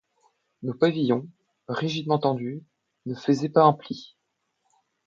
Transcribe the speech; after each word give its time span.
Nos 0.63 0.73
pavillons, 0.73 1.29
rigidement 1.67 2.17
tendus, 2.17 2.63
ne 3.05 3.13
faisaient 3.13 3.49
pas 3.49 3.65
un 3.65 3.73
pli. 3.73 4.17